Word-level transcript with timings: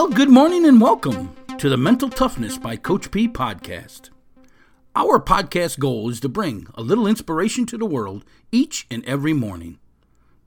Well, 0.00 0.08
good 0.08 0.30
morning 0.30 0.64
and 0.64 0.80
welcome 0.80 1.36
to 1.58 1.68
the 1.68 1.76
Mental 1.76 2.08
Toughness 2.08 2.56
by 2.56 2.76
Coach 2.76 3.10
P 3.10 3.28
podcast. 3.28 4.08
Our 4.96 5.20
podcast 5.20 5.78
goal 5.78 6.08
is 6.08 6.20
to 6.20 6.28
bring 6.30 6.66
a 6.72 6.80
little 6.80 7.06
inspiration 7.06 7.66
to 7.66 7.76
the 7.76 7.84
world 7.84 8.24
each 8.50 8.86
and 8.90 9.04
every 9.04 9.34
morning. 9.34 9.78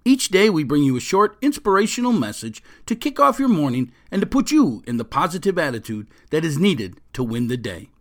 Each 0.03 0.29
day, 0.29 0.49
we 0.49 0.63
bring 0.63 0.81
you 0.81 0.97
a 0.97 0.99
short 0.99 1.37
inspirational 1.39 2.13
message 2.13 2.63
to 2.87 2.95
kick 2.95 3.19
off 3.19 3.37
your 3.37 3.47
morning 3.47 3.91
and 4.09 4.21
to 4.23 4.27
put 4.27 4.49
you 4.49 4.81
in 4.87 4.97
the 4.97 5.05
positive 5.05 5.59
attitude 5.59 6.07
that 6.31 6.43
is 6.43 6.57
needed 6.57 6.99
to 7.13 7.23
win 7.23 7.47
the 7.47 7.55
day. 7.55 7.91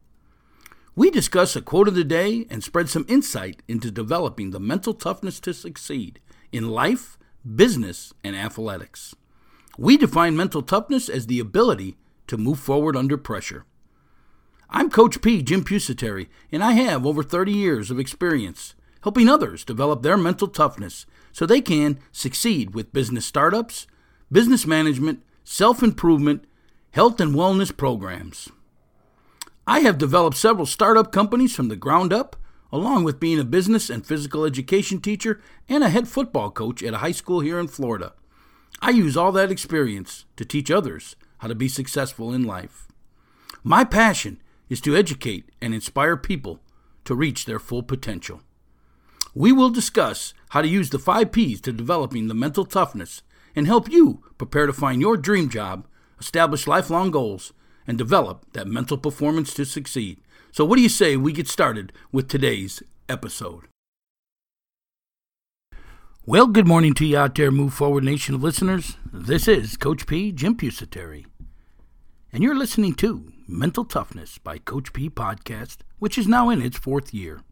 We 0.96 1.10
discuss 1.10 1.54
a 1.54 1.60
quote 1.60 1.86
of 1.86 1.94
the 1.94 2.02
day 2.02 2.46
and 2.48 2.64
spread 2.64 2.88
some 2.88 3.04
insight 3.10 3.62
into 3.68 3.90
developing 3.90 4.52
the 4.52 4.58
mental 4.58 4.94
toughness 4.94 5.38
to 5.40 5.52
succeed 5.52 6.18
in 6.50 6.70
life, 6.70 7.18
business, 7.44 8.14
and 8.24 8.34
athletics. 8.34 9.14
We 9.78 9.96
define 9.96 10.36
mental 10.36 10.62
toughness 10.62 11.08
as 11.08 11.26
the 11.26 11.40
ability 11.40 11.96
to 12.26 12.36
move 12.36 12.58
forward 12.58 12.96
under 12.96 13.16
pressure. 13.16 13.64
I'm 14.68 14.90
Coach 14.90 15.22
P, 15.22 15.42
Jim 15.42 15.64
Pusateri, 15.64 16.28
and 16.50 16.62
I 16.62 16.72
have 16.72 17.06
over 17.06 17.22
30 17.22 17.52
years 17.52 17.90
of 17.90 17.98
experience 17.98 18.74
helping 19.02 19.28
others 19.28 19.64
develop 19.64 20.02
their 20.02 20.16
mental 20.16 20.48
toughness 20.48 21.06
so 21.32 21.44
they 21.44 21.60
can 21.60 21.98
succeed 22.10 22.74
with 22.74 22.92
business 22.92 23.26
startups, 23.26 23.86
business 24.30 24.66
management, 24.66 25.22
self 25.44 25.82
improvement, 25.82 26.44
health 26.92 27.20
and 27.20 27.34
wellness 27.34 27.76
programs. 27.76 28.48
I 29.66 29.80
have 29.80 29.98
developed 29.98 30.36
several 30.36 30.66
startup 30.66 31.12
companies 31.12 31.54
from 31.54 31.68
the 31.68 31.76
ground 31.76 32.12
up, 32.12 32.36
along 32.70 33.04
with 33.04 33.20
being 33.20 33.38
a 33.38 33.44
business 33.44 33.90
and 33.90 34.04
physical 34.04 34.44
education 34.44 35.00
teacher 35.00 35.40
and 35.68 35.84
a 35.84 35.90
head 35.90 36.08
football 36.08 36.50
coach 36.50 36.82
at 36.82 36.94
a 36.94 36.98
high 36.98 37.12
school 37.12 37.40
here 37.40 37.58
in 37.58 37.68
Florida. 37.68 38.12
I 38.84 38.90
use 38.90 39.16
all 39.16 39.30
that 39.30 39.52
experience 39.52 40.24
to 40.34 40.44
teach 40.44 40.68
others 40.68 41.14
how 41.38 41.46
to 41.46 41.54
be 41.54 41.68
successful 41.68 42.32
in 42.32 42.42
life. 42.42 42.88
My 43.62 43.84
passion 43.84 44.42
is 44.68 44.80
to 44.80 44.96
educate 44.96 45.50
and 45.60 45.72
inspire 45.72 46.16
people 46.16 46.58
to 47.04 47.14
reach 47.14 47.44
their 47.44 47.60
full 47.60 47.84
potential. 47.84 48.40
We 49.34 49.52
will 49.52 49.70
discuss 49.70 50.34
how 50.48 50.62
to 50.62 50.68
use 50.68 50.90
the 50.90 50.98
five 50.98 51.30
P's 51.30 51.60
to 51.60 51.72
developing 51.72 52.26
the 52.26 52.34
mental 52.34 52.64
toughness 52.64 53.22
and 53.54 53.68
help 53.68 53.88
you 53.88 54.24
prepare 54.36 54.66
to 54.66 54.72
find 54.72 55.00
your 55.00 55.16
dream 55.16 55.48
job, 55.48 55.86
establish 56.20 56.66
lifelong 56.66 57.12
goals, 57.12 57.52
and 57.86 57.96
develop 57.96 58.46
that 58.52 58.66
mental 58.66 58.98
performance 58.98 59.54
to 59.54 59.64
succeed. 59.64 60.18
So, 60.50 60.64
what 60.64 60.74
do 60.74 60.82
you 60.82 60.88
say 60.88 61.16
we 61.16 61.32
get 61.32 61.46
started 61.46 61.92
with 62.10 62.26
today's 62.26 62.82
episode? 63.08 63.71
Well, 66.24 66.46
good 66.46 66.68
morning 66.68 66.94
to 66.94 67.04
you 67.04 67.18
out 67.18 67.34
there, 67.34 67.50
Move 67.50 67.74
Forward 67.74 68.04
Nation 68.04 68.40
listeners. 68.40 68.96
This 69.12 69.48
is 69.48 69.76
Coach 69.76 70.06
P, 70.06 70.30
Jim 70.30 70.56
Pusateri, 70.56 71.26
and 72.32 72.44
you're 72.44 72.54
listening 72.54 72.94
to 72.94 73.32
Mental 73.48 73.84
Toughness 73.84 74.38
by 74.38 74.58
Coach 74.58 74.92
P 74.92 75.10
podcast, 75.10 75.78
which 75.98 76.16
is 76.16 76.28
now 76.28 76.48
in 76.48 76.62
its 76.62 76.78
fourth 76.78 77.12
year. 77.12 77.42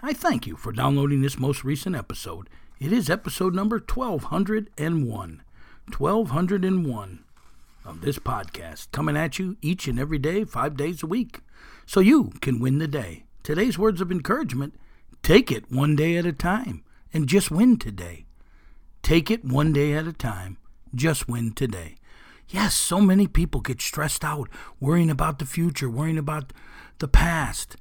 I 0.00 0.12
thank 0.12 0.46
you 0.46 0.54
for 0.54 0.70
downloading 0.70 1.22
this 1.22 1.40
most 1.40 1.64
recent 1.64 1.96
episode. 1.96 2.48
It 2.78 2.92
is 2.92 3.10
episode 3.10 3.52
number 3.52 3.78
1201. 3.78 5.42
1201 5.98 7.24
of 7.84 8.00
this 8.00 8.20
podcast, 8.20 8.92
coming 8.92 9.16
at 9.16 9.40
you 9.40 9.56
each 9.60 9.88
and 9.88 9.98
every 9.98 10.18
day, 10.18 10.44
five 10.44 10.76
days 10.76 11.02
a 11.02 11.08
week, 11.08 11.40
so 11.84 11.98
you 11.98 12.30
can 12.40 12.60
win 12.60 12.78
the 12.78 12.86
day. 12.86 13.24
Today's 13.42 13.76
words 13.76 14.00
of 14.00 14.12
encouragement 14.12 14.74
take 15.24 15.50
it 15.50 15.72
one 15.72 15.96
day 15.96 16.16
at 16.16 16.24
a 16.24 16.32
time 16.32 16.84
and 17.12 17.28
just 17.28 17.50
win 17.50 17.78
today. 17.78 18.24
Take 19.02 19.30
it 19.30 19.44
one 19.44 19.72
day 19.72 19.92
at 19.94 20.06
a 20.06 20.12
time. 20.12 20.58
Just 20.94 21.28
win 21.28 21.52
today. 21.52 21.96
Yes, 22.48 22.74
so 22.74 23.00
many 23.00 23.26
people 23.26 23.60
get 23.60 23.80
stressed 23.80 24.24
out 24.24 24.48
worrying 24.78 25.10
about 25.10 25.38
the 25.38 25.46
future, 25.46 25.88
worrying 25.88 26.18
about 26.18 26.52
the 26.98 27.08
past, 27.08 27.76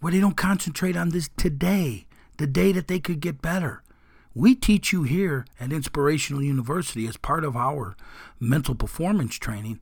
where 0.00 0.12
they 0.12 0.20
don't 0.20 0.36
concentrate 0.36 0.96
on 0.96 1.10
this 1.10 1.28
today, 1.36 2.06
the 2.38 2.46
day 2.46 2.72
that 2.72 2.88
they 2.88 2.98
could 2.98 3.20
get 3.20 3.42
better. 3.42 3.82
We 4.34 4.54
teach 4.54 4.92
you 4.92 5.02
here 5.02 5.44
at 5.58 5.72
Inspirational 5.72 6.42
University 6.42 7.06
as 7.06 7.16
part 7.16 7.44
of 7.44 7.56
our 7.56 7.96
mental 8.38 8.74
performance 8.74 9.36
training 9.36 9.80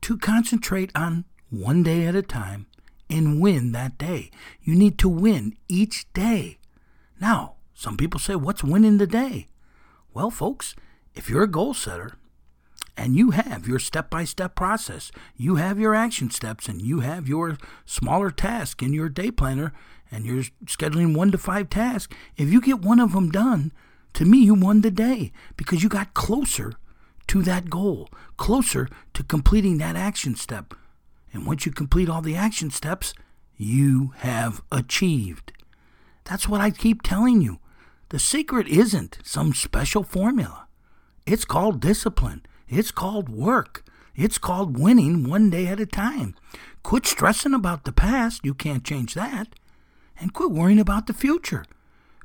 to 0.00 0.18
concentrate 0.18 0.90
on 0.94 1.24
one 1.50 1.82
day 1.82 2.06
at 2.06 2.16
a 2.16 2.22
time 2.22 2.66
and 3.08 3.40
win 3.40 3.72
that 3.72 3.98
day. 3.98 4.30
You 4.62 4.74
need 4.74 4.98
to 4.98 5.08
win 5.08 5.56
each 5.68 6.12
day. 6.12 6.58
Now, 7.20 7.53
some 7.74 7.96
people 7.96 8.20
say, 8.20 8.36
What's 8.36 8.64
winning 8.64 8.98
the 8.98 9.06
day? 9.06 9.48
Well, 10.12 10.30
folks, 10.30 10.74
if 11.14 11.28
you're 11.28 11.42
a 11.42 11.48
goal 11.48 11.74
setter 11.74 12.12
and 12.96 13.16
you 13.16 13.32
have 13.32 13.66
your 13.66 13.80
step 13.80 14.08
by 14.08 14.24
step 14.24 14.54
process, 14.54 15.10
you 15.36 15.56
have 15.56 15.80
your 15.80 15.94
action 15.94 16.30
steps, 16.30 16.68
and 16.68 16.80
you 16.80 17.00
have 17.00 17.28
your 17.28 17.58
smaller 17.84 18.30
task 18.30 18.82
in 18.82 18.92
your 18.92 19.08
day 19.08 19.30
planner, 19.30 19.72
and 20.10 20.24
you're 20.24 20.44
scheduling 20.66 21.16
one 21.16 21.32
to 21.32 21.38
five 21.38 21.68
tasks, 21.68 22.14
if 22.36 22.52
you 22.52 22.60
get 22.60 22.80
one 22.80 23.00
of 23.00 23.12
them 23.12 23.30
done, 23.30 23.72
to 24.14 24.24
me, 24.24 24.38
you 24.38 24.54
won 24.54 24.80
the 24.80 24.92
day 24.92 25.32
because 25.56 25.82
you 25.82 25.88
got 25.88 26.14
closer 26.14 26.74
to 27.26 27.42
that 27.42 27.68
goal, 27.68 28.08
closer 28.36 28.88
to 29.14 29.24
completing 29.24 29.78
that 29.78 29.96
action 29.96 30.36
step. 30.36 30.72
And 31.32 31.46
once 31.46 31.66
you 31.66 31.72
complete 31.72 32.08
all 32.08 32.22
the 32.22 32.36
action 32.36 32.70
steps, 32.70 33.12
you 33.56 34.12
have 34.18 34.62
achieved. 34.70 35.52
That's 36.24 36.48
what 36.48 36.60
I 36.60 36.70
keep 36.70 37.02
telling 37.02 37.42
you. 37.42 37.58
The 38.10 38.18
secret 38.18 38.68
isn't 38.68 39.18
some 39.24 39.54
special 39.54 40.02
formula. 40.02 40.66
It's 41.26 41.44
called 41.44 41.80
discipline. 41.80 42.42
It's 42.68 42.90
called 42.90 43.28
work. 43.28 43.84
It's 44.14 44.38
called 44.38 44.78
winning 44.78 45.28
one 45.28 45.50
day 45.50 45.66
at 45.66 45.80
a 45.80 45.86
time. 45.86 46.34
Quit 46.82 47.06
stressing 47.06 47.54
about 47.54 47.84
the 47.84 47.92
past. 47.92 48.44
You 48.44 48.54
can't 48.54 48.84
change 48.84 49.14
that. 49.14 49.54
And 50.20 50.32
quit 50.32 50.50
worrying 50.50 50.78
about 50.78 51.06
the 51.06 51.14
future. 51.14 51.64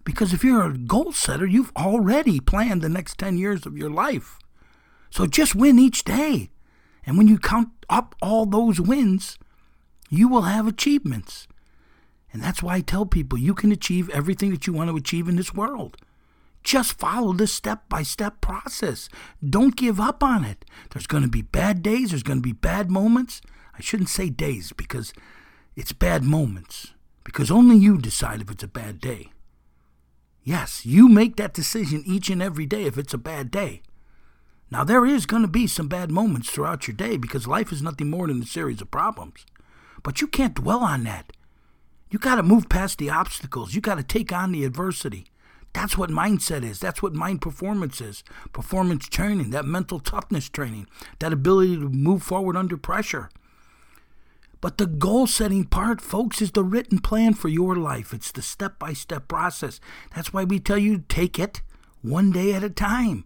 Because 0.04 0.34
if 0.34 0.44
you're 0.44 0.66
a 0.66 0.78
goal 0.78 1.12
setter, 1.12 1.46
you've 1.46 1.72
already 1.76 2.40
planned 2.40 2.82
the 2.82 2.90
next 2.90 3.18
10 3.18 3.38
years 3.38 3.66
of 3.66 3.78
your 3.78 3.90
life. 3.90 4.38
So 5.10 5.26
just 5.26 5.56
win 5.56 5.80
each 5.80 6.04
day. 6.04 6.50
And 7.06 7.18
when 7.18 7.28
you 7.28 7.38
count 7.40 7.70
up 7.90 8.16
all 8.22 8.46
those 8.46 8.80
wins, 8.80 9.38
you 10.10 10.28
will 10.28 10.44
have 10.44 10.68
achievements. 10.68 11.48
And 12.32 12.42
that's 12.42 12.62
why 12.62 12.76
I 12.76 12.82
tell 12.82 13.06
people 13.06 13.40
you 13.40 13.54
can 13.54 13.72
achieve 13.72 14.10
everything 14.10 14.52
that 14.52 14.68
you 14.68 14.74
want 14.74 14.90
to 14.90 14.96
achieve 14.96 15.28
in 15.28 15.36
this 15.36 15.54
world. 15.54 15.98
Just 16.64 17.00
follow 17.00 17.34
this 17.34 17.54
step 17.54 17.88
by 17.90 18.04
step 18.04 18.42
process. 18.42 19.10
Don't 19.48 19.76
give 19.76 20.00
up 20.00 20.24
on 20.24 20.44
it. 20.44 20.66
There's 20.92 21.08
going 21.08 21.24
to 21.24 21.30
be 21.30 21.42
bad 21.42 21.82
days, 21.82 22.10
there's 22.10 22.24
going 22.24 22.40
to 22.40 22.44
be 22.44 22.54
bad 22.54 22.92
moments. 22.92 23.42
I 23.74 23.82
shouldn't 23.82 24.10
say 24.10 24.30
days 24.30 24.74
because 24.74 25.14
it's 25.76 25.94
bad 25.94 26.24
moments, 26.24 26.94
because 27.24 27.50
only 27.50 27.78
you 27.78 27.98
decide 27.98 28.42
if 28.42 28.52
it's 28.52 28.64
a 28.64 28.68
bad 28.68 29.00
day. 29.00 29.32
Yes, 30.44 30.86
you 30.86 31.08
make 31.08 31.38
that 31.38 31.54
decision 31.54 32.04
each 32.06 32.30
and 32.30 32.42
every 32.42 32.66
day 32.66 32.84
if 32.84 32.98
it's 32.98 33.14
a 33.14 33.18
bad 33.18 33.52
day. 33.52 33.82
Now, 34.72 34.84
there 34.84 35.06
is 35.06 35.26
going 35.26 35.42
to 35.42 35.48
be 35.48 35.66
some 35.66 35.88
bad 35.88 36.12
moments 36.12 36.50
throughout 36.50 36.88
your 36.88 36.96
day 36.96 37.18
because 37.18 37.48
life 37.48 37.72
is 37.72 37.82
nothing 37.82 38.10
more 38.10 38.28
than 38.28 38.42
a 38.42 38.46
series 38.46 38.82
of 38.82 38.92
problems. 38.92 39.46
But 40.04 40.22
you 40.22 40.28
can't 40.28 40.54
dwell 40.54 40.80
on 40.80 41.04
that. 41.06 41.32
You 42.10 42.20
got 42.20 42.36
to 42.36 42.44
move 42.44 42.70
past 42.70 42.98
the 42.98 43.10
obstacles. 43.10 43.74
You 43.76 43.82
got 43.82 43.96
to 43.96 44.04
take 44.04 44.34
on 44.34 44.52
the 44.52 44.66
adversity. 44.66 45.28
That's 45.74 45.98
what 45.98 46.10
mindset 46.10 46.64
is. 46.64 46.80
That's 46.80 47.04
what 47.04 47.14
mind 47.14 47.42
performance 47.42 48.02
is. 48.02 48.24
Performance 48.54 49.08
training, 49.08 49.52
that 49.52 49.66
mental 49.66 50.00
toughness 50.00 50.50
training, 50.50 50.88
that 51.20 51.32
ability 51.34 51.76
to 51.76 51.90
move 51.90 52.24
forward 52.24 52.58
under 52.58 52.78
pressure. 52.78 53.30
But 54.62 54.78
the 54.78 54.88
goal 54.88 55.28
setting 55.28 55.66
part, 55.66 56.02
folks, 56.02 56.42
is 56.42 56.52
the 56.52 56.64
written 56.64 57.00
plan 57.00 57.34
for 57.34 57.48
your 57.48 57.76
life. 57.76 58.14
It's 58.14 58.32
the 58.32 58.42
step 58.42 58.80
by 58.80 58.94
step 58.94 59.28
process. 59.28 59.80
That's 60.16 60.34
why 60.34 60.44
we 60.44 60.60
tell 60.60 60.78
you 60.78 61.04
take 61.08 61.40
it 61.40 61.62
one 62.02 62.32
day 62.32 62.54
at 62.54 62.64
a 62.64 62.70
time. 62.70 63.26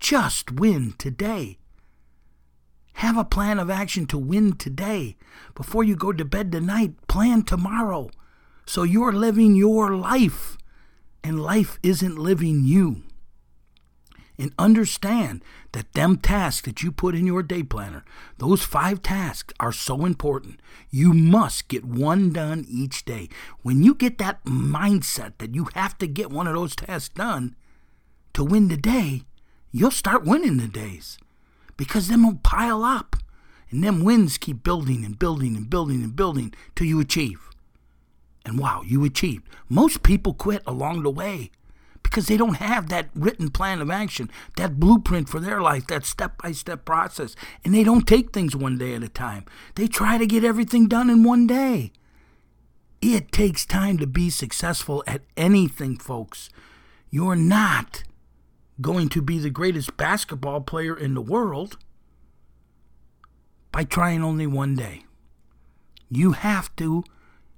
Just 0.00 0.52
win 0.52 0.94
today. 0.98 1.58
Have 3.00 3.18
a 3.18 3.24
plan 3.24 3.58
of 3.58 3.68
action 3.68 4.06
to 4.06 4.16
win 4.16 4.56
today. 4.56 5.18
Before 5.54 5.84
you 5.84 5.96
go 5.96 6.14
to 6.14 6.24
bed 6.24 6.50
tonight, 6.50 6.94
plan 7.08 7.42
tomorrow. 7.42 8.08
So 8.64 8.84
you're 8.84 9.12
living 9.12 9.54
your 9.54 9.94
life, 9.94 10.56
and 11.22 11.42
life 11.42 11.78
isn't 11.82 12.16
living 12.16 12.64
you. 12.64 13.02
And 14.38 14.54
understand 14.58 15.44
that 15.72 15.92
them 15.92 16.16
tasks 16.16 16.62
that 16.62 16.82
you 16.82 16.90
put 16.90 17.14
in 17.14 17.26
your 17.26 17.42
day 17.42 17.62
planner, 17.62 18.02
those 18.38 18.62
five 18.62 19.02
tasks 19.02 19.52
are 19.60 19.72
so 19.72 20.06
important. 20.06 20.60
You 20.88 21.12
must 21.12 21.68
get 21.68 21.84
one 21.84 22.32
done 22.32 22.64
each 22.66 23.04
day. 23.04 23.28
When 23.60 23.82
you 23.82 23.94
get 23.94 24.16
that 24.18 24.42
mindset 24.46 25.34
that 25.36 25.54
you 25.54 25.68
have 25.74 25.98
to 25.98 26.06
get 26.06 26.30
one 26.30 26.46
of 26.46 26.54
those 26.54 26.74
tasks 26.74 27.14
done 27.14 27.56
to 28.32 28.42
win 28.42 28.68
the 28.68 28.78
day, 28.78 29.24
you'll 29.70 29.90
start 29.90 30.24
winning 30.24 30.56
the 30.56 30.66
days 30.66 31.18
because 31.76 32.08
them 32.08 32.24
will 32.24 32.40
pile 32.42 32.82
up. 32.82 33.16
And 33.70 33.82
them 33.82 34.04
wins 34.04 34.38
keep 34.38 34.62
building 34.62 35.04
and 35.04 35.18
building 35.18 35.56
and 35.56 35.68
building 35.68 36.02
and 36.02 36.14
building 36.14 36.54
till 36.74 36.86
you 36.86 37.00
achieve. 37.00 37.50
And 38.44 38.58
wow, 38.58 38.82
you 38.86 39.04
achieved. 39.04 39.48
Most 39.68 40.04
people 40.04 40.32
quit 40.32 40.62
along 40.66 41.02
the 41.02 41.10
way 41.10 41.50
because 42.02 42.26
they 42.26 42.36
don't 42.36 42.58
have 42.58 42.88
that 42.88 43.08
written 43.14 43.50
plan 43.50 43.80
of 43.80 43.90
action, 43.90 44.30
that 44.56 44.78
blueprint 44.78 45.28
for 45.28 45.40
their 45.40 45.60
life, 45.60 45.88
that 45.88 46.06
step 46.06 46.40
by 46.40 46.52
step 46.52 46.84
process. 46.84 47.34
And 47.64 47.74
they 47.74 47.82
don't 47.82 48.06
take 48.06 48.32
things 48.32 48.54
one 48.54 48.78
day 48.78 48.94
at 48.94 49.02
a 49.02 49.08
time. 49.08 49.44
They 49.74 49.88
try 49.88 50.16
to 50.16 50.26
get 50.26 50.44
everything 50.44 50.86
done 50.86 51.10
in 51.10 51.24
one 51.24 51.48
day. 51.48 51.90
It 53.02 53.32
takes 53.32 53.66
time 53.66 53.98
to 53.98 54.06
be 54.06 54.30
successful 54.30 55.02
at 55.08 55.22
anything, 55.36 55.98
folks. 55.98 56.48
You're 57.10 57.36
not 57.36 58.04
going 58.80 59.08
to 59.08 59.22
be 59.22 59.38
the 59.38 59.50
greatest 59.50 59.96
basketball 59.96 60.60
player 60.60 60.96
in 60.96 61.14
the 61.14 61.22
world 61.22 61.78
by 63.72 63.84
trying 63.84 64.22
only 64.22 64.46
one 64.46 64.74
day. 64.74 65.04
You 66.10 66.32
have 66.32 66.74
to 66.76 67.04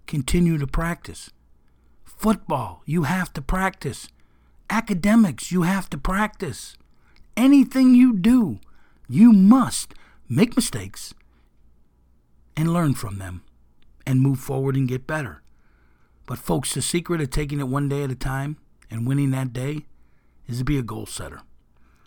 continue 0.06 0.58
to 0.58 0.66
practice. 0.66 1.30
Football, 2.04 2.82
you 2.86 3.04
have 3.04 3.32
to 3.34 3.42
practice. 3.42 4.08
Academics, 4.70 5.52
you 5.52 5.62
have 5.62 5.88
to 5.90 5.98
practice. 5.98 6.76
Anything 7.36 7.94
you 7.94 8.14
do, 8.14 8.58
you 9.08 9.32
must 9.32 9.94
make 10.28 10.56
mistakes 10.56 11.14
and 12.56 12.72
learn 12.72 12.94
from 12.94 13.18
them 13.18 13.42
and 14.06 14.20
move 14.20 14.40
forward 14.40 14.76
and 14.76 14.88
get 14.88 15.06
better. 15.06 15.42
But, 16.26 16.38
folks, 16.38 16.74
the 16.74 16.82
secret 16.82 17.20
of 17.20 17.30
taking 17.30 17.60
it 17.60 17.68
one 17.68 17.88
day 17.88 18.02
at 18.02 18.10
a 18.10 18.16
time 18.16 18.56
and 18.90 19.06
winning 19.06 19.30
that 19.30 19.52
day 19.52 19.86
is 20.48 20.58
to 20.58 20.64
be 20.64 20.78
a 20.78 20.82
goal 20.82 21.06
setter. 21.06 21.42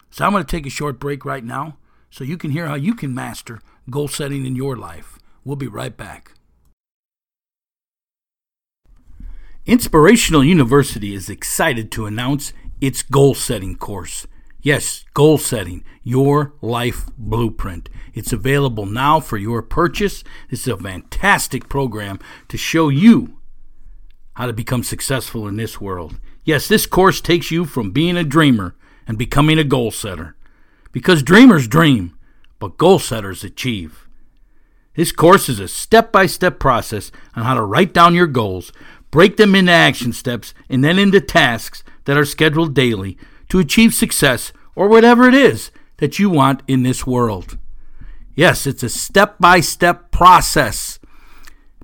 So, 0.09 0.25
I'm 0.25 0.31
going 0.33 0.43
to 0.43 0.51
take 0.51 0.65
a 0.65 0.69
short 0.69 0.99
break 0.99 1.23
right 1.23 1.43
now 1.43 1.77
so 2.09 2.25
you 2.25 2.37
can 2.37 2.51
hear 2.51 2.67
how 2.67 2.75
you 2.75 2.93
can 2.93 3.13
master 3.13 3.61
goal 3.89 4.07
setting 4.07 4.45
in 4.45 4.55
your 4.55 4.75
life. 4.75 5.17
We'll 5.45 5.55
be 5.55 5.67
right 5.67 5.95
back. 5.95 6.33
Inspirational 9.65 10.43
University 10.43 11.13
is 11.13 11.29
excited 11.29 11.91
to 11.91 12.05
announce 12.05 12.51
its 12.81 13.03
goal 13.03 13.35
setting 13.35 13.77
course. 13.77 14.25
Yes, 14.63 15.05
goal 15.13 15.37
setting, 15.37 15.83
your 16.03 16.53
life 16.61 17.05
blueprint. 17.17 17.89
It's 18.13 18.33
available 18.33 18.85
now 18.85 19.19
for 19.19 19.37
your 19.37 19.61
purchase. 19.61 20.23
This 20.49 20.61
is 20.61 20.67
a 20.67 20.77
fantastic 20.77 21.69
program 21.69 22.19
to 22.49 22.57
show 22.57 22.89
you 22.89 23.37
how 24.33 24.45
to 24.47 24.53
become 24.53 24.83
successful 24.83 25.47
in 25.47 25.57
this 25.57 25.79
world. 25.79 26.19
Yes, 26.43 26.67
this 26.67 26.85
course 26.85 27.21
takes 27.21 27.51
you 27.51 27.65
from 27.65 27.91
being 27.91 28.17
a 28.17 28.23
dreamer 28.23 28.75
and 29.07 29.17
becoming 29.17 29.59
a 29.59 29.63
goal 29.63 29.91
setter. 29.91 30.35
Because 30.91 31.23
dreamers 31.23 31.67
dream, 31.67 32.17
but 32.59 32.77
goal 32.77 32.99
setters 32.99 33.43
achieve. 33.43 34.07
This 34.95 35.11
course 35.11 35.47
is 35.47 35.59
a 35.59 35.67
step 35.67 36.11
by 36.11 36.25
step 36.25 36.59
process 36.59 37.11
on 37.35 37.43
how 37.43 37.53
to 37.53 37.61
write 37.61 37.93
down 37.93 38.13
your 38.13 38.27
goals, 38.27 38.71
break 39.09 39.37
them 39.37 39.55
into 39.55 39.71
action 39.71 40.11
steps, 40.13 40.53
and 40.69 40.83
then 40.83 40.99
into 40.99 41.21
tasks 41.21 41.83
that 42.05 42.17
are 42.17 42.25
scheduled 42.25 42.73
daily 42.73 43.17
to 43.49 43.59
achieve 43.59 43.93
success 43.93 44.51
or 44.75 44.87
whatever 44.87 45.27
it 45.27 45.33
is 45.33 45.71
that 45.97 46.19
you 46.19 46.29
want 46.29 46.63
in 46.67 46.83
this 46.83 47.05
world. 47.05 47.57
Yes, 48.35 48.65
it's 48.65 48.83
a 48.83 48.89
step 48.89 49.37
by 49.39 49.59
step 49.59 50.11
process. 50.11 50.99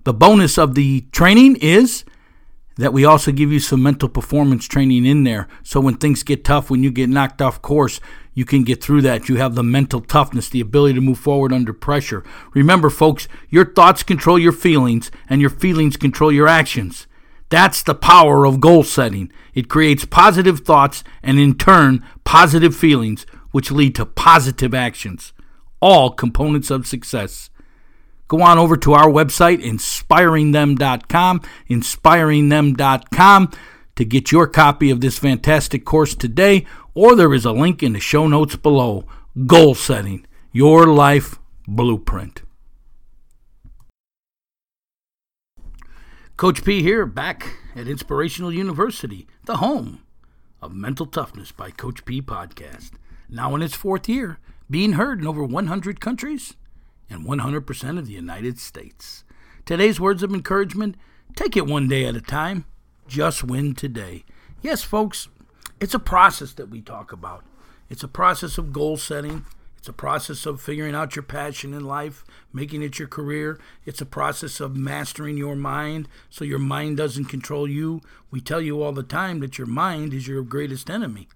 The 0.03 0.13
bonus 0.13 0.57
of 0.57 0.75
the 0.75 1.01
training 1.11 1.57
is 1.57 2.03
that 2.77 2.93
we 2.93 3.05
also 3.05 3.31
give 3.31 3.51
you 3.51 3.59
some 3.59 3.81
mental 3.81 4.07
performance 4.09 4.67
training 4.67 5.05
in 5.05 5.23
there. 5.23 5.47
So 5.63 5.79
when 5.79 5.97
things 5.97 6.23
get 6.23 6.45
tough, 6.45 6.69
when 6.69 6.83
you 6.83 6.91
get 6.91 7.09
knocked 7.09 7.41
off 7.41 7.61
course, 7.61 7.99
you 8.33 8.45
can 8.45 8.63
get 8.63 8.83
through 8.83 9.01
that. 9.01 9.27
You 9.27 9.37
have 9.37 9.55
the 9.55 9.63
mental 9.63 9.99
toughness, 9.99 10.47
the 10.47 10.61
ability 10.61 10.93
to 10.93 11.01
move 11.01 11.17
forward 11.17 11.51
under 11.51 11.73
pressure. 11.73 12.23
Remember, 12.53 12.91
folks, 12.91 13.27
your 13.49 13.65
thoughts 13.65 14.03
control 14.03 14.37
your 14.37 14.51
feelings, 14.51 15.09
and 15.27 15.41
your 15.41 15.49
feelings 15.49 15.97
control 15.97 16.31
your 16.31 16.47
actions. 16.47 17.07
That's 17.49 17.81
the 17.81 17.95
power 17.95 18.45
of 18.45 18.59
goal 18.59 18.83
setting. 18.83 19.31
It 19.55 19.69
creates 19.69 20.05
positive 20.05 20.59
thoughts 20.59 21.03
and, 21.23 21.39
in 21.39 21.57
turn, 21.57 22.05
positive 22.25 22.75
feelings, 22.75 23.25
which 23.51 23.71
lead 23.71 23.95
to 23.95 24.05
positive 24.05 24.75
actions. 24.75 25.33
All 25.79 26.11
components 26.11 26.69
of 26.69 26.85
success. 26.85 27.49
Go 28.27 28.41
on 28.41 28.57
over 28.57 28.75
to 28.77 28.93
our 28.93 29.07
website, 29.07 29.63
inspiringthem.com, 29.63 31.41
inspiringthem.com, 31.69 33.51
to 33.95 34.05
get 34.05 34.31
your 34.31 34.47
copy 34.47 34.89
of 34.89 35.01
this 35.01 35.17
fantastic 35.17 35.85
course 35.85 36.13
today, 36.13 36.65
or 36.93 37.15
there 37.15 37.33
is 37.33 37.45
a 37.45 37.51
link 37.51 37.81
in 37.81 37.93
the 37.93 37.99
show 37.99 38.27
notes 38.27 38.55
below. 38.55 39.05
Goal 39.45 39.75
setting, 39.75 40.25
your 40.51 40.87
life 40.87 41.35
blueprint. 41.67 42.41
Coach 46.35 46.63
P 46.63 46.83
here, 46.83 47.05
back 47.05 47.57
at 47.75 47.87
Inspirational 47.87 48.53
University, 48.53 49.25
the 49.45 49.57
home 49.57 50.03
of 50.61 50.71
Mental 50.71 51.05
Toughness 51.05 51.51
by 51.51 51.71
Coach 51.71 52.05
P 52.05 52.21
podcast. 52.21 52.91
Now 53.29 53.55
in 53.55 53.63
its 53.63 53.75
fourth 53.75 54.07
year, 54.07 54.37
being 54.69 54.93
heard 54.93 55.19
in 55.19 55.27
over 55.27 55.43
100 55.43 55.99
countries 55.99 56.55
and 57.09 57.25
100% 57.25 57.99
of 57.99 58.05
the 58.05 58.13
United 58.13 58.59
States. 58.59 59.23
Today's 59.65 59.99
words 59.99 60.23
of 60.23 60.33
encouragement 60.33 60.95
take 61.35 61.55
it 61.55 61.65
one 61.67 61.87
day 61.87 62.05
at 62.05 62.15
a 62.15 62.21
time, 62.21 62.65
just 63.07 63.43
win 63.43 63.75
today. 63.75 64.23
Yes, 64.61 64.83
folks, 64.83 65.27
it's 65.79 65.93
a 65.93 65.99
process 65.99 66.53
that 66.53 66.69
we 66.69 66.81
talk 66.81 67.11
about. 67.11 67.43
It's 67.89 68.03
a 68.03 68.07
process 68.07 68.57
of 68.57 68.73
goal 68.73 68.97
setting, 68.97 69.45
it's 69.87 69.87
a 69.87 69.93
process 69.93 70.45
of 70.45 70.59
figuring 70.59 70.95
out 70.95 71.15
your 71.15 71.23
passion 71.23 71.73
in 71.73 71.85
life, 71.85 72.25
making 72.51 72.81
it 72.81 72.99
your 72.99 73.07
career. 73.07 73.57
It's 73.85 74.01
a 74.01 74.05
process 74.05 74.59
of 74.59 74.75
mastering 74.75 75.37
your 75.37 75.55
mind 75.55 76.09
so 76.29 76.43
your 76.43 76.59
mind 76.59 76.97
doesn't 76.97 77.25
control 77.25 77.69
you. 77.69 78.01
We 78.29 78.41
tell 78.41 78.59
you 78.59 78.83
all 78.83 78.91
the 78.91 79.01
time 79.01 79.39
that 79.39 79.57
your 79.57 79.67
mind 79.67 80.13
is 80.13 80.27
your 80.27 80.43
greatest 80.43 80.89
enemy. 80.89 81.29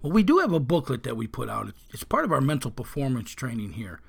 Well, 0.00 0.12
we 0.12 0.22
do 0.22 0.38
have 0.38 0.52
a 0.52 0.60
booklet 0.60 1.02
that 1.02 1.18
we 1.18 1.26
put 1.26 1.50
out. 1.50 1.74
It's 1.90 2.04
part 2.04 2.24
of 2.24 2.32
our 2.32 2.40
mental 2.40 2.70
performance 2.70 3.32
training 3.32 3.72
here. 3.72 4.00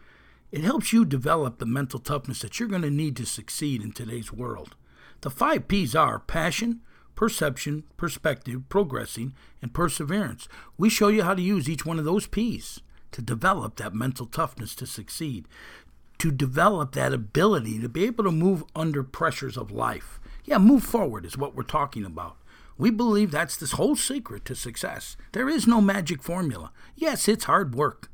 It 0.55 0.63
helps 0.63 0.93
you 0.93 1.03
develop 1.03 1.59
the 1.59 1.65
mental 1.65 1.99
toughness 1.99 2.39
that 2.39 2.61
you're 2.61 2.69
going 2.69 2.81
to 2.83 2.89
need 2.89 3.17
to 3.17 3.25
succeed 3.25 3.81
in 3.81 3.91
today's 3.91 4.31
world. 4.31 4.77
The 5.19 5.29
five 5.29 5.67
P's 5.67 5.93
are 5.93 6.17
passion, 6.17 6.79
perception, 7.13 7.83
perspective, 7.97 8.69
progressing, 8.69 9.33
and 9.61 9.73
perseverance. 9.73 10.47
We 10.77 10.89
show 10.89 11.09
you 11.09 11.23
how 11.23 11.33
to 11.33 11.41
use 11.41 11.67
each 11.67 11.85
one 11.85 11.99
of 11.99 12.05
those 12.05 12.25
P's 12.25 12.79
to 13.11 13.21
develop 13.21 13.75
that 13.75 13.93
mental 13.93 14.27
toughness 14.27 14.75
to 14.75 14.85
succeed, 14.85 15.45
to 16.19 16.31
develop 16.31 16.93
that 16.93 17.11
ability 17.11 17.81
to 17.81 17.89
be 17.89 18.05
able 18.05 18.23
to 18.23 18.31
move 18.31 18.63
under 18.73 19.03
pressures 19.03 19.57
of 19.57 19.71
life. 19.71 20.21
Yeah, 20.45 20.59
move 20.59 20.85
forward 20.85 21.25
is 21.25 21.37
what 21.37 21.53
we're 21.53 21.63
talking 21.63 22.05
about. 22.05 22.37
We 22.77 22.91
believe 22.91 23.31
that's 23.31 23.57
this 23.57 23.73
whole 23.73 23.97
secret 23.97 24.45
to 24.45 24.55
success. 24.55 25.17
There 25.33 25.49
is 25.49 25.67
no 25.67 25.81
magic 25.81 26.23
formula. 26.23 26.71
Yes, 26.95 27.27
it's 27.27 27.43
hard 27.43 27.75
work, 27.75 28.09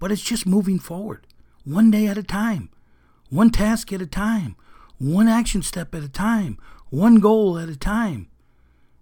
but 0.00 0.10
it's 0.10 0.22
just 0.22 0.44
moving 0.44 0.80
forward, 0.80 1.28
one 1.64 1.90
day 1.90 2.06
at 2.06 2.18
a 2.18 2.22
time, 2.22 2.70
one 3.28 3.50
task 3.50 3.92
at 3.92 4.02
a 4.02 4.06
time, 4.06 4.56
one 4.98 5.28
action 5.28 5.62
step 5.62 5.94
at 5.94 6.02
a 6.02 6.08
time, 6.08 6.58
one 6.90 7.16
goal 7.16 7.58
at 7.58 7.68
a 7.68 7.76
time. 7.76 8.28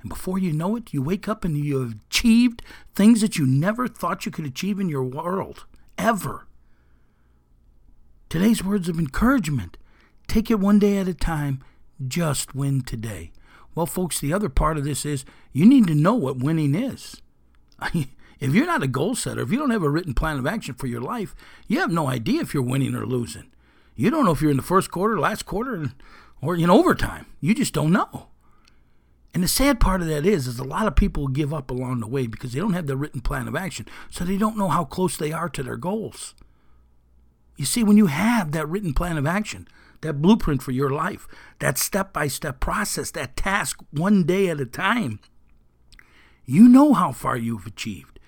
And 0.00 0.09
before 0.09 0.38
you 0.38 0.52
know 0.52 0.76
it, 0.76 0.93
you 0.93 1.02
wake 1.02 1.29
up 1.29 1.45
and 1.45 1.57
you 1.57 1.81
have 1.81 1.95
achieved 2.09 2.62
things 2.95 3.21
that 3.21 3.37
you 3.37 3.47
never 3.47 3.87
thought 3.87 4.25
you 4.25 4.33
could 4.33 4.47
achieve 4.47 4.81
in 4.81 4.88
your 4.88 5.02
world, 5.02 5.67
ever. 5.99 6.47
Today's 8.29 8.64
words 8.64 8.88
of 8.88 8.99
encouragement 8.99 9.76
take 10.29 10.50
it 10.50 10.61
one 10.61 10.79
day 10.79 10.97
at 10.97 11.09
a 11.09 11.14
time, 11.14 11.62
just 12.07 12.55
win 12.55 12.83
today. 12.83 13.33
Well, 13.75 13.87
folks, 13.87 14.21
the 14.21 14.33
other 14.33 14.49
part 14.49 14.79
of 14.79 14.85
this 14.85 15.05
is 15.05 15.25
you 15.52 15.67
need 15.67 15.88
to 15.88 15.95
know 15.95 16.14
what 16.14 16.38
winning 16.38 16.75
is. 16.75 17.21
if 18.40 18.54
you're 18.54 18.66
not 18.66 18.82
a 18.82 18.88
goal 18.88 19.14
setter, 19.14 19.42
if 19.42 19.52
you 19.52 19.59
don't 19.59 19.70
have 19.70 19.82
a 19.82 19.90
written 19.90 20.14
plan 20.14 20.38
of 20.38 20.47
action 20.47 20.75
for 20.75 20.87
your 20.87 21.02
life, 21.02 21.35
you 21.68 21.78
have 21.80 21.92
no 21.92 22.09
idea 22.09 22.40
if 22.40 22.54
you're 22.54 22.62
winning 22.62 22.94
or 22.94 23.06
losing. 23.06 23.50
You 23.94 24.11
don't 24.11 24.25
know 24.25 24.32
if 24.32 24.40
you're 24.40 24.50
in 24.50 24.56
the 24.56 24.62
first 24.62 24.90
quarter, 24.90 25.20
last 25.20 25.44
quarter, 25.44 25.92
or 26.40 26.56
in 26.56 26.70
overtime. 26.70 27.26
You 27.40 27.54
just 27.54 27.75
don't 27.75 27.92
know. 27.92 28.28
And 29.35 29.44
the 29.44 29.49
sad 29.49 29.78
part 29.78 30.00
of 30.00 30.09
that 30.09 30.26
is, 30.26 30.47
is 30.47 30.59
a 30.59 30.64
lot 30.64 30.87
of 30.87 30.97
people 30.97 31.28
give 31.28 31.54
up 31.54 31.70
along 31.70 32.00
the 32.00 32.09
way 32.09 32.26
because 32.26 32.52
they 32.52 32.59
don't 32.59 32.73
have 32.73 32.87
the 32.87 32.97
written 32.97 33.20
plan 33.20 33.47
of 33.47 33.54
action, 33.54 33.87
so 34.09 34.25
they 34.25 34.38
don't 34.38 34.56
know 34.56 34.68
how 34.68 34.85
close 34.85 35.16
they 35.16 35.32
are 35.32 35.49
to 35.50 35.62
their 35.62 35.76
goals. 35.76 36.35
You 37.56 37.66
see, 37.66 37.85
when 37.85 37.99
you 37.99 38.06
have 38.06 38.52
that 38.52 38.68
written 38.68 38.94
plan 38.94 39.18
of 39.18 39.26
action, 39.26 39.68
that 40.00 40.23
blueprint 40.23 40.62
for 40.62 40.73
your 40.73 40.90
life, 40.90 41.28
that 41.59 41.76
step 41.76 42.12
by 42.12 42.26
step 42.26 42.59
process, 42.59 43.11
that 43.11 43.37
task 43.37 43.80
one 43.90 44.25
day 44.25 44.49
at 44.49 44.61
a 44.61 44.66
time, 44.66 45.20
you 46.47 46.68
know 46.68 46.94
how 46.94 47.12
far 47.12 47.37
you've 47.37 47.66
achieved. 47.66 48.18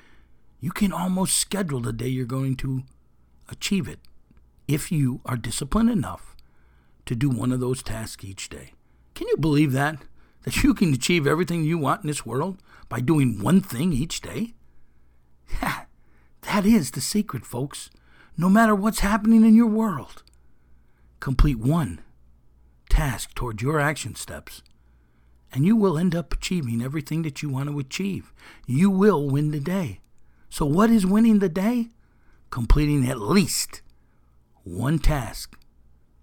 You 0.63 0.71
can 0.71 0.95
almost 0.95 1.37
schedule 1.37 1.81
the 1.81 1.93
day 1.93 2.09
you're 2.09 2.25
going 2.25 2.57
to 2.57 2.85
achieve 3.51 3.87
it 3.87 3.99
if 4.67 4.91
you 4.91 5.21
are 5.27 5.37
disciplined 5.37 5.91
enough 5.91 6.35
to 7.05 7.15
do 7.15 7.29
one 7.29 7.53
of 7.53 7.61
those 7.61 7.83
tasks 7.83 8.25
each 8.25 8.49
day. 8.49 8.73
Can 9.15 9.29
you 9.29 9.37
believe 9.37 9.73
that? 9.73 9.99
that 10.43 10.63
you 10.63 10.75
can 10.75 10.93
achieve 10.93 11.27
everything 11.27 11.65
you 11.65 11.79
want 11.79 12.03
in 12.03 12.09
this 12.09 12.27
world 12.27 12.59
by 12.89 13.01
doing 13.01 13.43
one 13.43 13.61
thing 13.61 13.93
each 13.93 14.21
day? 14.21 14.55
Yeah, 15.63 15.83
that 16.43 16.67
is 16.67 16.93
the 16.93 17.01
secret, 17.01 17.45
folks. 17.45 17.91
No 18.37 18.49
matter 18.49 18.75
what's 18.75 19.01
happening 19.01 19.45
in 19.45 19.55
your 19.55 19.67
world, 19.67 20.23
complete 21.21 21.59
one 21.59 22.01
task 22.89 23.35
toward 23.35 23.63
your 23.63 23.81
action 23.81 24.15
steps, 24.15 24.63
and 25.53 25.65
you 25.65 25.77
will 25.77 25.99
end 25.99 26.15
up 26.15 26.33
achieving 26.33 26.83
everything 26.83 27.23
that 27.23 27.43
you 27.43 27.49
want 27.49 27.69
to 27.69 27.79
achieve. 27.79 28.33
You 28.67 28.91
will 28.91 29.29
win 29.29 29.51
the 29.51 29.61
day. 29.61 30.01
So, 30.53 30.67
what 30.67 30.91
is 30.91 31.07
winning 31.07 31.39
the 31.39 31.49
day? 31.49 31.89
Completing 32.51 33.09
at 33.09 33.19
least 33.19 33.81
one 34.65 34.99
task 34.99 35.59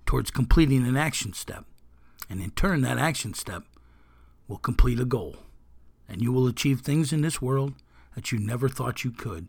towards 0.05 0.29
completing 0.29 0.85
an 0.85 0.95
action 0.95 1.33
step. 1.33 1.65
And 2.29 2.39
in 2.39 2.51
turn, 2.51 2.81
that 2.81 2.99
action 2.99 3.33
step 3.33 3.63
will 4.47 4.59
complete 4.59 4.99
a 4.99 5.03
goal. 5.03 5.37
And 6.07 6.21
you 6.21 6.31
will 6.31 6.45
achieve 6.45 6.81
things 6.81 7.11
in 7.11 7.21
this 7.21 7.41
world 7.41 7.73
that 8.13 8.31
you 8.31 8.37
never 8.37 8.69
thought 8.69 9.03
you 9.03 9.09
could 9.09 9.47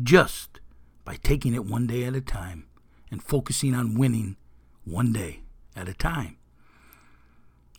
just 0.00 0.60
by 1.04 1.16
taking 1.16 1.52
it 1.52 1.64
one 1.64 1.88
day 1.88 2.04
at 2.04 2.14
a 2.14 2.20
time 2.20 2.68
and 3.10 3.20
focusing 3.20 3.74
on 3.74 3.98
winning 3.98 4.36
one 4.84 5.12
day 5.12 5.40
at 5.74 5.88
a 5.88 5.92
time. 5.92 6.36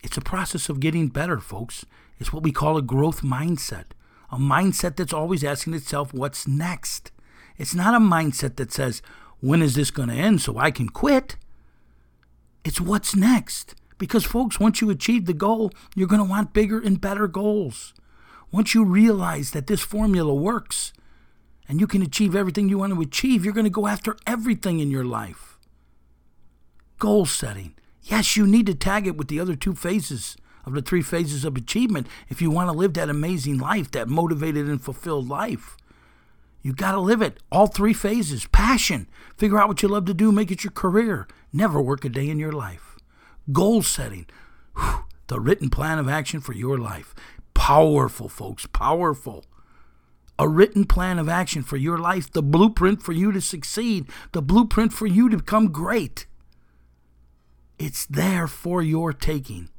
It's 0.03 0.17
a 0.17 0.21
process 0.21 0.67
of 0.67 0.81
getting 0.81 1.07
better, 1.07 1.39
folks. 1.39 1.85
It's 2.19 2.33
what 2.33 2.43
we 2.43 2.51
call 2.51 2.75
a 2.75 2.81
growth 2.81 3.21
mindset, 3.21 3.93
a 4.31 4.37
mindset 4.37 4.95
that's 4.95 5.13
always 5.13 5.43
asking 5.43 5.73
itself, 5.73 6.13
what's 6.13 6.47
next? 6.47 7.11
It's 7.57 7.75
not 7.75 7.93
a 7.93 7.99
mindset 7.99 8.55
that 8.55 8.71
says, 8.71 9.01
when 9.41 9.61
is 9.61 9.75
this 9.75 9.91
going 9.91 10.09
to 10.09 10.15
end 10.15 10.41
so 10.41 10.57
I 10.57 10.71
can 10.71 10.89
quit? 10.89 11.35
It's 12.63 12.79
what's 12.79 13.15
next. 13.15 13.75
Because, 13.97 14.23
folks, 14.23 14.59
once 14.59 14.81
you 14.81 14.89
achieve 14.89 15.25
the 15.25 15.33
goal, 15.33 15.71
you're 15.95 16.07
going 16.07 16.23
to 16.23 16.29
want 16.29 16.53
bigger 16.53 16.79
and 16.79 16.99
better 16.99 17.27
goals. 17.27 17.93
Once 18.51 18.73
you 18.73 18.83
realize 18.83 19.51
that 19.51 19.67
this 19.67 19.81
formula 19.81 20.33
works 20.33 20.93
and 21.67 21.79
you 21.79 21.87
can 21.87 22.01
achieve 22.01 22.35
everything 22.35 22.67
you 22.67 22.79
want 22.79 22.93
to 22.93 23.01
achieve, 23.01 23.45
you're 23.45 23.53
going 23.53 23.65
to 23.65 23.69
go 23.69 23.87
after 23.87 24.17
everything 24.25 24.79
in 24.79 24.89
your 24.89 25.05
life. 25.05 25.59
Goal 26.99 27.25
setting. 27.25 27.75
Yes, 28.01 28.35
you 28.35 28.47
need 28.47 28.65
to 28.65 28.75
tag 28.75 29.07
it 29.07 29.17
with 29.17 29.27
the 29.27 29.39
other 29.39 29.55
two 29.55 29.75
phases 29.75 30.35
of 30.65 30.73
the 30.73 30.81
three 30.81 31.01
phases 31.01 31.45
of 31.45 31.55
achievement 31.55 32.07
if 32.29 32.41
you 32.41 32.51
want 32.51 32.69
to 32.69 32.77
live 32.77 32.93
that 32.93 33.09
amazing 33.09 33.57
life, 33.57 33.91
that 33.91 34.07
motivated 34.07 34.67
and 34.67 34.81
fulfilled 34.81 35.27
life. 35.27 35.77
You 36.61 36.73
got 36.73 36.91
to 36.91 36.99
live 36.99 37.21
it. 37.21 37.41
All 37.51 37.67
three 37.67 37.93
phases. 37.93 38.45
Passion. 38.47 39.07
Figure 39.37 39.59
out 39.59 39.67
what 39.67 39.81
you 39.81 39.89
love 39.89 40.05
to 40.05 40.13
do, 40.13 40.31
make 40.31 40.51
it 40.51 40.63
your 40.63 40.71
career. 40.71 41.27
Never 41.51 41.81
work 41.81 42.05
a 42.05 42.09
day 42.09 42.29
in 42.29 42.39
your 42.39 42.51
life. 42.51 42.97
Goal 43.51 43.81
setting. 43.81 44.27
Whew, 44.77 45.05
the 45.27 45.39
written 45.39 45.69
plan 45.69 45.97
of 45.97 46.07
action 46.07 46.39
for 46.39 46.53
your 46.53 46.77
life. 46.77 47.15
Powerful, 47.53 48.29
folks. 48.29 48.67
Powerful. 48.67 49.43
A 50.37 50.47
written 50.47 50.85
plan 50.85 51.19
of 51.19 51.29
action 51.29 51.63
for 51.63 51.77
your 51.77 51.97
life. 51.97 52.31
The 52.31 52.43
blueprint 52.43 53.01
for 53.01 53.11
you 53.11 53.31
to 53.31 53.41
succeed. 53.41 54.07
The 54.31 54.41
blueprint 54.41 54.93
for 54.93 55.07
you 55.07 55.29
to 55.29 55.37
become 55.37 55.71
great. 55.71 56.25
It's 57.77 58.05
there 58.05 58.47
for 58.47 58.81
your 58.81 59.13
taking. 59.13 59.69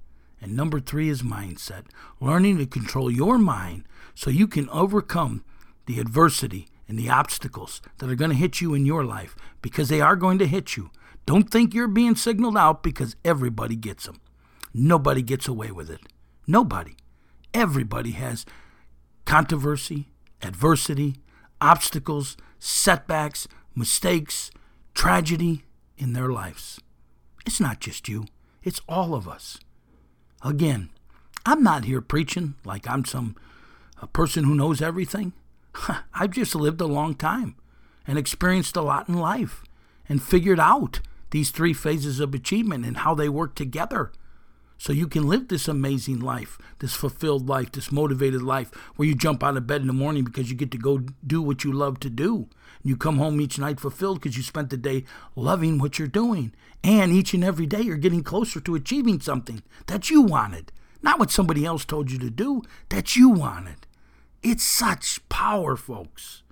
And 0.42 0.56
number 0.56 0.80
three 0.80 1.08
is 1.08 1.22
mindset. 1.22 1.84
Learning 2.20 2.58
to 2.58 2.66
control 2.66 3.10
your 3.10 3.38
mind 3.38 3.84
so 4.14 4.28
you 4.28 4.48
can 4.48 4.68
overcome 4.70 5.44
the 5.86 6.00
adversity 6.00 6.68
and 6.88 6.98
the 6.98 7.08
obstacles 7.08 7.80
that 7.98 8.10
are 8.10 8.16
going 8.16 8.30
to 8.30 8.36
hit 8.36 8.60
you 8.60 8.74
in 8.74 8.84
your 8.84 9.04
life 9.04 9.36
because 9.62 9.88
they 9.88 10.00
are 10.00 10.16
going 10.16 10.38
to 10.38 10.46
hit 10.46 10.76
you. 10.76 10.90
Don't 11.26 11.50
think 11.50 11.72
you're 11.72 11.86
being 11.86 12.16
signaled 12.16 12.56
out 12.56 12.82
because 12.82 13.14
everybody 13.24 13.76
gets 13.76 14.06
them. 14.06 14.20
Nobody 14.74 15.22
gets 15.22 15.46
away 15.46 15.70
with 15.70 15.88
it. 15.88 16.00
Nobody. 16.46 16.96
Everybody 17.54 18.12
has 18.12 18.44
controversy, 19.24 20.08
adversity, 20.42 21.16
obstacles, 21.60 22.36
setbacks, 22.58 23.46
mistakes, 23.74 24.50
tragedy 24.94 25.64
in 25.96 26.14
their 26.14 26.28
lives. 26.28 26.80
It's 27.46 27.60
not 27.60 27.78
just 27.80 28.08
you, 28.08 28.26
it's 28.62 28.80
all 28.88 29.14
of 29.14 29.28
us. 29.28 29.58
Again, 30.44 30.90
I'm 31.46 31.62
not 31.62 31.84
here 31.84 32.00
preaching 32.00 32.54
like 32.64 32.88
I'm 32.88 33.04
some 33.04 33.36
a 34.00 34.06
person 34.06 34.44
who 34.44 34.54
knows 34.54 34.82
everything. 34.82 35.32
I've 36.14 36.32
just 36.32 36.54
lived 36.54 36.80
a 36.80 36.86
long 36.86 37.14
time 37.14 37.54
and 38.06 38.18
experienced 38.18 38.76
a 38.76 38.82
lot 38.82 39.08
in 39.08 39.14
life 39.14 39.62
and 40.08 40.22
figured 40.22 40.60
out 40.60 41.00
these 41.30 41.50
three 41.50 41.72
phases 41.72 42.20
of 42.20 42.34
achievement 42.34 42.84
and 42.84 42.98
how 42.98 43.14
they 43.14 43.28
work 43.28 43.54
together 43.54 44.10
so 44.82 44.92
you 44.92 45.06
can 45.06 45.28
live 45.28 45.46
this 45.46 45.68
amazing 45.68 46.18
life, 46.18 46.58
this 46.80 46.92
fulfilled 46.92 47.48
life, 47.48 47.70
this 47.70 47.92
motivated 47.92 48.42
life 48.42 48.72
where 48.96 49.06
you 49.06 49.14
jump 49.14 49.44
out 49.44 49.56
of 49.56 49.64
bed 49.64 49.80
in 49.80 49.86
the 49.86 49.92
morning 49.92 50.24
because 50.24 50.50
you 50.50 50.56
get 50.56 50.72
to 50.72 50.76
go 50.76 51.04
do 51.24 51.40
what 51.40 51.62
you 51.62 51.72
love 51.72 52.00
to 52.00 52.10
do. 52.10 52.48
You 52.82 52.96
come 52.96 53.18
home 53.18 53.40
each 53.40 53.60
night 53.60 53.78
fulfilled 53.78 54.20
because 54.20 54.36
you 54.36 54.42
spent 54.42 54.70
the 54.70 54.76
day 54.76 55.04
loving 55.36 55.78
what 55.78 56.00
you're 56.00 56.08
doing. 56.08 56.52
And 56.82 57.12
each 57.12 57.32
and 57.32 57.44
every 57.44 57.64
day 57.64 57.80
you're 57.80 57.96
getting 57.96 58.24
closer 58.24 58.58
to 58.58 58.74
achieving 58.74 59.20
something 59.20 59.62
that 59.86 60.10
you 60.10 60.20
wanted, 60.20 60.72
not 61.00 61.20
what 61.20 61.30
somebody 61.30 61.64
else 61.64 61.84
told 61.84 62.10
you 62.10 62.18
to 62.18 62.28
do, 62.28 62.62
that 62.88 63.14
you 63.14 63.28
wanted. 63.28 63.86
It's 64.42 64.64
such 64.64 65.20
power, 65.28 65.76
folks. 65.76 66.42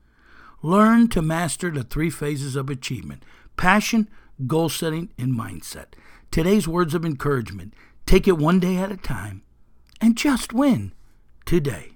Learn 0.63 1.09
to 1.09 1.21
master 1.21 1.69
the 1.73 1.83
three 1.83 2.11
phases 2.11 2.55
of 2.55 2.71
achievement 2.71 3.25
passion, 3.57 4.09
goal 4.47 4.69
setting, 4.69 5.11
and 5.19 5.37
mindset. 5.37 5.95
Today's 6.31 6.69
words 6.69 6.95
of 6.95 7.05
encouragement 7.05 7.75
Take 8.11 8.27
it 8.27 8.39
one 8.39 8.59
day 8.59 8.77
at 8.77 8.91
a 8.91 8.97
time 8.97 9.43
and 10.01 10.17
just 10.17 10.53
win 10.53 10.91
today. 11.47 11.93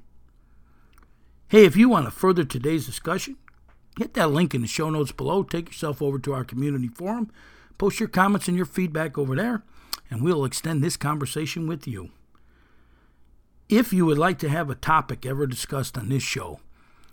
Hey, 1.49 1.65
if 1.65 1.75
you 1.77 1.89
want 1.89 2.05
to 2.05 2.13
further 2.13 2.45
today's 2.45 2.87
discussion, 2.87 3.37
hit 3.99 4.15
that 4.15 4.31
link 4.31 4.55
in 4.55 4.61
the 4.61 4.69
show 4.69 4.89
notes 4.91 5.11
below. 5.11 5.43
Take 5.43 5.71
yourself 5.71 6.01
over 6.01 6.21
to 6.21 6.33
our 6.33 6.45
community 6.45 6.87
forum, 6.87 7.33
post 7.79 7.99
your 7.99 8.09
comments 8.09 8.47
and 8.47 8.57
your 8.57 8.65
feedback 8.65 9.19
over 9.19 9.35
there, 9.35 9.65
and 10.09 10.23
we'll 10.23 10.45
extend 10.45 10.85
this 10.85 10.97
conversation 10.97 11.67
with 11.67 11.89
you. 11.89 12.11
If 13.69 13.93
you 13.93 14.07
would 14.07 14.17
like 14.17 14.39
to 14.39 14.49
have 14.49 14.71
a 14.71 14.77
topic 14.77 15.27
ever 15.27 15.49
discussed 15.49 15.99
on 15.99 16.11
this 16.11 16.23
show, 16.23 16.61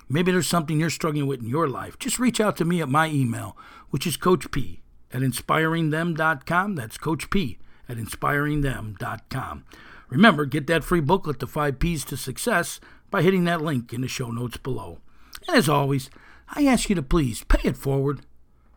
maybe 0.10 0.32
there's 0.32 0.46
something 0.46 0.80
you're 0.80 0.92
struggling 0.92 1.26
with 1.26 1.40
in 1.40 1.50
your 1.50 1.68
life, 1.68 1.98
just 1.98 2.20
reach 2.20 2.40
out 2.40 2.56
to 2.58 2.66
me 2.66 2.84
at 2.84 2.88
my 2.88 3.08
email, 3.10 3.58
which 3.90 4.06
is 4.06 4.16
Coach 4.16 4.52
P 4.52 4.84
at 5.12 5.22
inspiringthem.com. 5.22 6.76
That's 6.76 7.00
Coach 7.00 7.32
P 7.32 7.58
at 7.92 7.98
inspiringthem.com. 7.98 9.66
Remember, 10.10 10.46
get 10.46 10.68
that 10.68 10.84
free 10.84 11.02
booklet, 11.02 11.40
The 11.40 11.48
Five 11.48 11.80
P's 11.80 12.04
to 12.06 12.18
Success, 12.18 12.80
by 13.10 13.22
hitting 13.22 13.44
that 13.44 13.62
link 13.62 13.94
in 13.94 14.02
the 14.02 14.08
show 14.08 14.32
notes 14.32 14.58
below. 14.58 15.00
And 15.48 15.58
as 15.58 15.70
always, 15.70 16.10
I 16.50 16.66
ask 16.66 16.90
you 16.90 16.96
to 16.96 17.04
please 17.04 17.44
pay 17.44 17.70
it 17.70 17.78
forward 17.78 18.22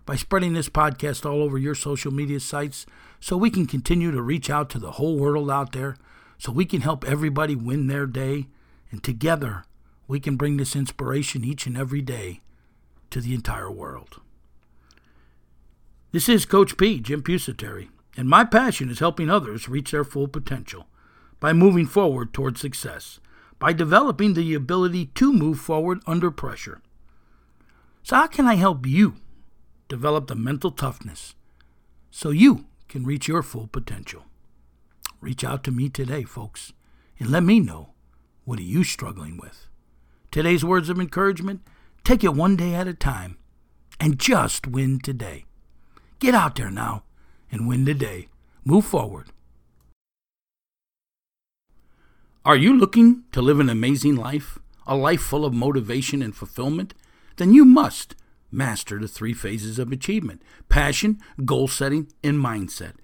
by 0.07 0.17
spreading 0.17 0.53
this 0.53 0.69
podcast 0.69 1.25
all 1.25 1.43
over 1.43 1.57
your 1.57 1.75
social 1.75 2.13
media 2.13 2.41
sites 2.41 2.87
so 3.21 3.37
we 3.37 3.51
can 3.51 3.67
continue 3.67 4.11
to 4.11 4.21
reach 4.21 4.51
out 4.51 4.69
to 4.71 4.79
the 4.79 4.93
whole 4.93 5.17
world 5.17 5.51
out 5.51 5.73
there, 5.73 5.97
so 6.37 6.53
we 6.53 6.67
can 6.67 6.83
help 6.83 7.05
everybody 7.05 7.55
win 7.57 7.87
their 7.87 8.07
day, 8.07 8.49
and 8.91 9.03
together 9.03 9.65
we 10.07 10.21
can 10.21 10.37
bring 10.37 10.57
this 10.57 10.77
inspiration 10.77 11.45
each 11.45 11.67
and 11.67 11.77
every 11.77 12.03
day 12.03 12.43
to 13.11 13.21
the 13.21 13.35
entire 13.35 13.71
world. 13.71 14.21
This 16.13 16.29
is 16.29 16.45
Coach 16.45 16.77
P, 16.77 17.01
Jim 17.01 17.23
Pusateri. 17.23 17.89
And 18.17 18.29
my 18.29 18.45
passion 18.45 18.91
is 18.91 19.01
helping 19.01 19.29
others 19.29 19.69
reach 19.69 19.91
their 19.91 20.05
full 20.05 20.29
potential 20.29 20.87
by 21.41 21.53
moving 21.53 21.87
forward 21.87 22.33
toward 22.33 22.57
success, 22.57 23.19
by 23.59 23.73
developing 23.73 24.35
the 24.35 24.55
ability 24.55 25.07
to 25.07 25.33
move 25.33 25.59
forward 25.59 26.01
under 26.07 26.31
pressure. 26.31 26.81
So, 28.03 28.17
how 28.17 28.27
can 28.27 28.47
I 28.47 28.55
help 28.55 28.87
you 28.87 29.17
develop 29.89 30.27
the 30.27 30.35
mental 30.35 30.71
toughness 30.71 31.35
so 32.11 32.31
you 32.31 32.67
can 32.89 33.05
reach 33.05 33.29
your 33.29 33.43
full 33.43 33.67
potential? 33.67 34.25
Reach 35.21 35.43
out 35.43 35.65
to 35.65 35.71
me 35.73 35.89
today, 35.89 36.23
folks, 36.23 36.73
and 37.19 37.31
let 37.31 37.43
me 37.43 37.59
know 37.59 37.95
what 38.45 38.59
are 38.59 38.63
you 38.63 38.85
struggling 38.85 39.39
with. 39.39 39.69
Today's 40.31 40.65
words 40.65 40.89
of 40.89 41.01
encouragement 41.01 41.63
take 42.05 42.23
it 42.23 42.35
one 42.35 42.57
day 42.57 42.75
at 42.75 42.87
a 42.87 42.93
time 42.95 43.39
and 43.99 44.19
just 44.19 44.67
win 44.67 45.01
today. 45.01 45.47
Get 46.19 46.35
out 46.35 46.57
there 46.57 46.71
now 46.71 47.04
and 47.55 47.69
win 47.69 47.85
the 47.85 47.95
day. 47.95 48.29
Move 48.65 48.85
forward. 48.85 49.29
Are 52.45 52.57
you 52.57 52.77
looking 52.77 53.23
to 53.33 53.41
live 53.41 53.61
an 53.61 53.71
amazing 53.71 54.17
life, 54.17 54.59
a 54.87 54.97
life 54.97 55.23
full 55.23 55.47
of 55.47 55.55
motivation 55.55 56.21
and 56.21 56.35
fulfillment? 56.37 56.93
Then 57.37 57.55
you 57.55 57.65
must 57.65 58.17
master 58.51 58.99
the 58.99 59.09
three 59.09 59.33
phases 59.33 59.79
of 59.79 59.93
achievement 59.93 60.43
passion, 60.69 61.21
goal 61.45 61.69
setting, 61.69 62.09
and 62.23 62.39
mindset. 62.39 62.95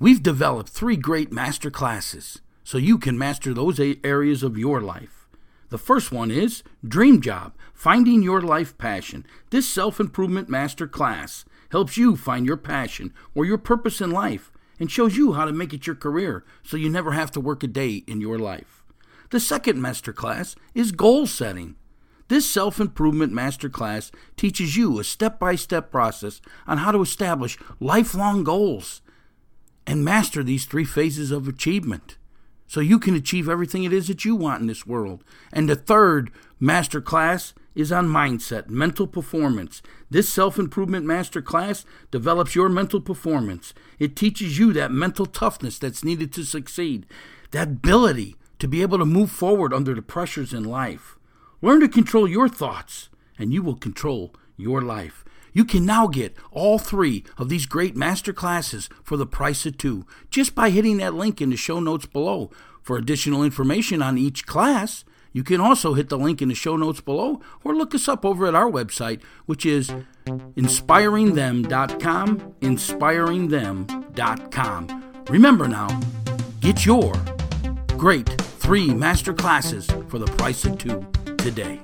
We've 0.00 0.22
developed 0.22 0.70
three 0.70 0.96
great 0.96 1.30
master 1.30 1.70
classes 1.70 2.40
so 2.64 2.78
you 2.78 2.98
can 2.98 3.18
master 3.18 3.52
those 3.52 3.78
areas 4.02 4.42
of 4.42 4.58
your 4.58 4.80
life. 4.80 5.28
The 5.68 5.78
first 5.78 6.10
one 6.10 6.30
is 6.30 6.62
Dream 6.86 7.20
Job 7.20 7.54
Finding 7.72 8.22
Your 8.22 8.40
Life 8.40 8.76
Passion. 8.78 9.26
This 9.50 9.68
self 9.68 10.00
improvement 10.00 10.48
master 10.48 10.86
class 10.86 11.44
helps 11.72 11.96
you 11.96 12.14
find 12.16 12.46
your 12.46 12.56
passion 12.56 13.12
or 13.34 13.44
your 13.44 13.58
purpose 13.58 14.00
in 14.00 14.10
life, 14.10 14.52
and 14.78 14.90
shows 14.90 15.16
you 15.16 15.32
how 15.32 15.44
to 15.44 15.52
make 15.52 15.72
it 15.72 15.86
your 15.86 15.96
career 15.96 16.44
so 16.62 16.76
you 16.76 16.88
never 16.88 17.12
have 17.12 17.30
to 17.30 17.40
work 17.40 17.62
a 17.62 17.66
day 17.66 18.04
in 18.06 18.20
your 18.20 18.38
life. 18.38 18.82
The 19.30 19.40
second 19.40 19.78
masterclass 19.80 20.54
is 20.74 20.92
goal 20.92 21.26
setting. 21.26 21.76
This 22.28 22.48
self 22.48 22.80
improvement 22.80 23.32
masterclass 23.32 24.10
teaches 24.36 24.76
you 24.76 24.98
a 24.98 25.04
step 25.04 25.38
by 25.38 25.54
step 25.54 25.90
process 25.90 26.40
on 26.66 26.78
how 26.78 26.92
to 26.92 27.02
establish 27.02 27.58
lifelong 27.80 28.44
goals 28.44 29.02
and 29.86 30.04
master 30.04 30.42
these 30.42 30.64
three 30.64 30.84
phases 30.84 31.30
of 31.30 31.48
achievement. 31.48 32.16
so 32.66 32.80
you 32.80 32.98
can 32.98 33.14
achieve 33.14 33.50
everything 33.50 33.84
it 33.84 33.92
is 33.92 34.08
that 34.08 34.24
you 34.24 34.34
want 34.34 34.62
in 34.62 34.66
this 34.66 34.86
world. 34.86 35.22
And 35.52 35.68
the 35.68 35.76
third 35.76 36.30
master 36.58 37.02
class 37.02 37.52
is 37.74 37.92
on 37.92 38.08
mindset, 38.08 38.68
mental 38.68 39.06
performance. 39.06 39.82
This 40.10 40.28
self 40.28 40.58
improvement 40.58 41.06
masterclass 41.06 41.84
develops 42.10 42.54
your 42.54 42.68
mental 42.68 43.00
performance. 43.00 43.74
It 43.98 44.16
teaches 44.16 44.58
you 44.58 44.72
that 44.74 44.90
mental 44.90 45.26
toughness 45.26 45.78
that's 45.78 46.04
needed 46.04 46.32
to 46.34 46.44
succeed, 46.44 47.06
that 47.50 47.68
ability 47.68 48.36
to 48.58 48.68
be 48.68 48.82
able 48.82 48.98
to 48.98 49.04
move 49.04 49.30
forward 49.30 49.72
under 49.72 49.94
the 49.94 50.02
pressures 50.02 50.52
in 50.52 50.64
life. 50.64 51.18
Learn 51.60 51.80
to 51.80 51.88
control 51.88 52.28
your 52.28 52.48
thoughts, 52.48 53.08
and 53.38 53.52
you 53.52 53.62
will 53.62 53.76
control 53.76 54.34
your 54.56 54.80
life. 54.80 55.24
You 55.52 55.64
can 55.64 55.84
now 55.84 56.06
get 56.06 56.36
all 56.50 56.78
three 56.78 57.24
of 57.36 57.48
these 57.48 57.66
great 57.66 57.94
master 57.94 58.32
classes 58.32 58.88
for 59.02 59.16
the 59.16 59.26
price 59.26 59.66
of 59.66 59.76
two 59.76 60.06
just 60.30 60.54
by 60.54 60.70
hitting 60.70 60.96
that 60.98 61.14
link 61.14 61.40
in 61.40 61.50
the 61.50 61.56
show 61.56 61.78
notes 61.78 62.06
below. 62.06 62.50
For 62.82 62.96
additional 62.96 63.44
information 63.44 64.02
on 64.02 64.18
each 64.18 64.46
class, 64.46 65.04
you 65.32 65.42
can 65.42 65.60
also 65.60 65.94
hit 65.94 66.08
the 66.08 66.18
link 66.18 66.40
in 66.42 66.48
the 66.48 66.54
show 66.54 66.76
notes 66.76 67.00
below 67.00 67.40
or 67.64 67.74
look 67.74 67.92
us 67.94 68.06
up 68.08 68.24
over 68.24 68.46
at 68.46 68.54
our 68.54 68.70
website, 68.70 69.20
which 69.46 69.66
is 69.66 69.90
inspiringthem.com. 70.26 72.54
Inspiringthem.com. 72.60 75.24
Remember 75.28 75.68
now, 75.68 76.00
get 76.60 76.84
your 76.84 77.12
great 77.96 78.28
three 78.28 78.92
master 78.92 79.32
classes 79.32 79.88
for 80.08 80.18
the 80.18 80.26
price 80.26 80.64
of 80.64 80.76
two 80.78 81.06
today. 81.38 81.80